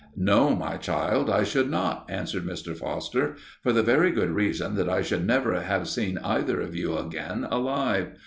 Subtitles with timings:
[0.17, 2.75] "No, my child, I should not," answered Mr.
[2.75, 6.97] Foster, "for the very good reason that I should never have seen either of you
[6.97, 8.07] again alive.